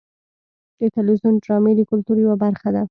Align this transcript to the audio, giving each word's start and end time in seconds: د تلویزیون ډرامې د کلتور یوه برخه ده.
د 0.79 0.81
تلویزیون 0.95 1.35
ډرامې 1.45 1.73
د 1.75 1.81
کلتور 1.89 2.17
یوه 2.25 2.35
برخه 2.43 2.69
ده. 2.75 2.79